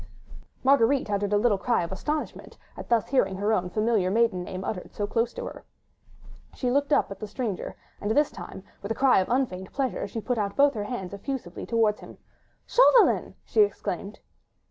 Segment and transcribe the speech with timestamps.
[0.63, 4.63] Marguerite uttered a little cry of astonishment, at thus hearing her own familiar maiden name
[4.63, 5.63] uttered so close to her.
[6.55, 10.07] She looked up at the stranger, and this time, with a cry of unfeigned pleasure,
[10.07, 12.17] she put out both her hands effusively towards him.
[12.65, 14.19] "Chauvelin!" she exclaimed.